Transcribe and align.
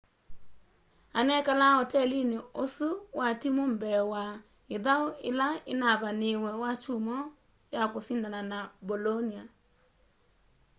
anekalaa 1.19 1.75
otelini 1.83 2.37
osu 2.61 2.87
wa 3.17 3.27
timu 3.41 3.63
mbee 3.73 3.99
wa 4.13 4.23
ithau 4.75 5.05
ila 5.29 5.47
inavaniiwe 5.73 6.51
wakyumwa 6.63 7.17
ya 7.75 7.83
kusindana 7.91 8.41
na 8.51 8.59
bolonia 8.87 9.43